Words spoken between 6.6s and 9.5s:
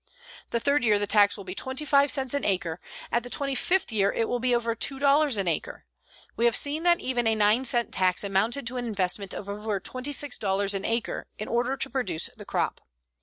that even a 9 cent tax amounted to an investment of